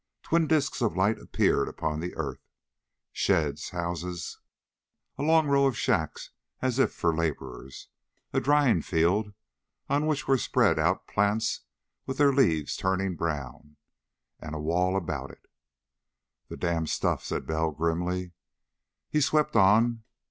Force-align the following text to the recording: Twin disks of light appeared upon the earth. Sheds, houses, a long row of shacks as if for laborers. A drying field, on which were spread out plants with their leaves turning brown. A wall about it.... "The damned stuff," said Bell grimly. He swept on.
Twin 0.23 0.47
disks 0.47 0.81
of 0.81 0.97
light 0.97 1.19
appeared 1.19 1.67
upon 1.67 1.99
the 1.99 2.15
earth. 2.15 2.41
Sheds, 3.11 3.69
houses, 3.69 4.39
a 5.15 5.21
long 5.21 5.45
row 5.47 5.67
of 5.67 5.77
shacks 5.77 6.31
as 6.59 6.79
if 6.79 6.91
for 6.91 7.15
laborers. 7.15 7.87
A 8.33 8.39
drying 8.41 8.81
field, 8.81 9.35
on 9.89 10.07
which 10.07 10.27
were 10.27 10.39
spread 10.39 10.79
out 10.79 11.05
plants 11.07 11.65
with 12.07 12.17
their 12.17 12.33
leaves 12.33 12.75
turning 12.75 13.15
brown. 13.15 13.77
A 14.41 14.59
wall 14.59 14.97
about 14.97 15.29
it.... 15.29 15.47
"The 16.49 16.57
damned 16.57 16.89
stuff," 16.89 17.23
said 17.23 17.45
Bell 17.45 17.69
grimly. 17.69 18.31
He 19.07 19.21
swept 19.21 19.55
on. 19.55 20.01